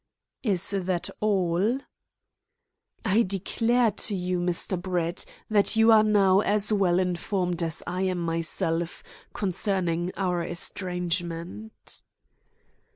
"Is 0.41 0.71
that 0.71 1.11
all?" 1.19 1.77
"I 3.05 3.21
declare 3.21 3.91
to 3.91 4.15
you, 4.15 4.39
Mr. 4.39 4.81
Brett, 4.81 5.25
that 5.47 5.75
you 5.75 5.91
are 5.91 6.01
now 6.01 6.39
as 6.39 6.73
well 6.73 6.97
informed 6.97 7.61
as 7.61 7.83
I 7.85 8.01
am 8.01 8.17
myself 8.17 9.03
concerning 9.33 10.11
our 10.17 10.41
estrangement." 10.43 12.01